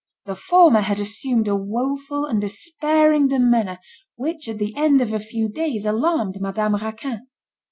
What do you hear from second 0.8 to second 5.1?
had assumed a woeful and despairing demeanour which at the end